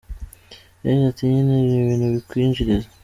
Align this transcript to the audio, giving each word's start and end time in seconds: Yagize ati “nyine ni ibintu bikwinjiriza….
Yagize 0.83 1.05
ati 1.11 1.21
“nyine 1.31 1.55
ni 1.67 1.73
ibintu 1.81 2.05
bikwinjiriza…. 2.15 2.89